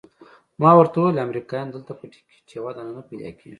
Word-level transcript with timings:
ما 0.61 0.71
ورته 0.77 0.95
وویل 0.99 1.23
امریکایان 1.27 1.67
دلته 1.71 1.91
په 1.99 2.05
ټکټ 2.11 2.45
یو 2.57 2.67
دانه 2.75 2.91
نه 2.97 3.01
پیدا 3.09 3.29
کیږي. 3.37 3.49